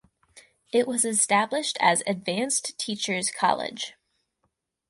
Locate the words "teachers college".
2.79-3.93